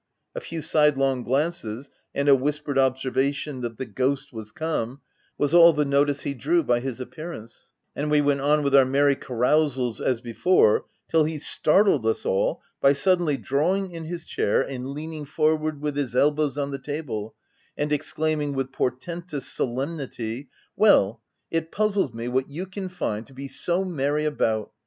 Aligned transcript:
A 0.33 0.41
few 0.41 0.63
sidelong 0.63 1.21
glances, 1.21 1.91
and 2.15 2.27
a 2.27 2.33
whispered 2.33 2.79
observation 2.79 3.61
that 3.61 3.77
* 3.77 3.77
the 3.77 3.85
ghost 3.85 4.33
was 4.33 4.51
come,' 4.51 4.99
was 5.37 5.53
all 5.53 5.73
the 5.73 5.85
notice 5.85 6.21
he 6.21 6.33
drew 6.33 6.63
by 6.63 6.79
his 6.79 6.99
appearance, 6.99 7.71
and 7.95 8.09
we 8.09 8.19
went 8.19 8.41
on 8.41 8.63
with 8.63 8.75
our 8.75 8.83
merry 8.83 9.15
carousals 9.15 10.01
as 10.01 10.19
before, 10.19 10.85
till 11.07 11.25
he 11.25 11.37
startled 11.37 12.03
us 12.07 12.25
all 12.25 12.63
by 12.81 12.93
suddenly 12.93 13.37
drawing 13.37 13.91
in 13.91 14.05
his 14.05 14.25
chair 14.25 14.63
and 14.63 14.89
leaning 14.89 15.23
forward 15.23 15.81
with 15.81 15.95
his 15.95 16.15
elbows 16.15 16.57
on 16.57 16.71
the 16.71 16.79
table, 16.79 17.35
and 17.77 17.93
ex 17.93 18.11
claiming 18.11 18.53
with 18.55 18.71
portentous 18.71 19.45
solemnity, 19.45 20.49
—Well! 20.75 21.21
it 21.51 21.71
puzzles 21.71 22.11
me 22.11 22.27
what 22.27 22.49
you 22.49 22.65
can 22.65 22.89
find 22.89 23.27
to 23.27 23.33
be 23.35 23.47
so 23.47 23.85
merry 23.85 24.25
about. 24.25 24.71